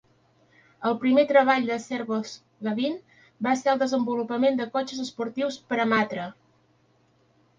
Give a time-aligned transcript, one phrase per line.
[0.91, 2.95] El primer treball de Servoz-Gavin
[3.47, 6.25] va ser el desenvolupament de cotxes esportius per a Matra.